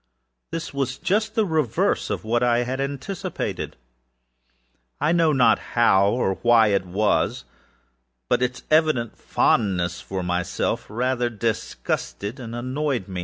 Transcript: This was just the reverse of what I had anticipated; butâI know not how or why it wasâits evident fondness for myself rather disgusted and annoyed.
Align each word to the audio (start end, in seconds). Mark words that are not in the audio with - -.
This 0.49 0.73
was 0.73 0.97
just 0.97 1.35
the 1.35 1.45
reverse 1.45 2.09
of 2.09 2.23
what 2.23 2.41
I 2.41 2.63
had 2.63 2.81
anticipated; 2.81 3.75
butâI 4.99 5.15
know 5.15 5.31
not 5.31 5.59
how 5.77 6.09
or 6.09 6.39
why 6.41 6.69
it 6.69 6.87
wasâits 6.87 7.43
evident 8.71 9.15
fondness 9.15 10.01
for 10.01 10.23
myself 10.23 10.87
rather 10.89 11.29
disgusted 11.29 12.39
and 12.39 12.55
annoyed. 12.55 13.05